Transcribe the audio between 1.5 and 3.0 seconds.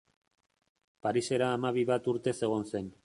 hamabi bat urtez egon zen.